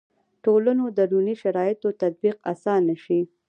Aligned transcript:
ټولنو 0.43 0.85
دروني 0.97 1.35
شرایطو 1.43 1.89
تطبیق 2.01 2.37
اسانه 2.53 2.95
شي. 3.03 3.19